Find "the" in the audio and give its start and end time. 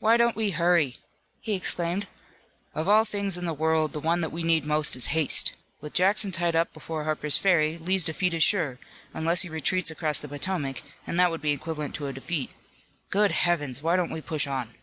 3.46-3.54, 3.92-4.00, 10.18-10.26